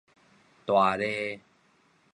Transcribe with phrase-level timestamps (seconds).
[0.65, 1.39] 大蛚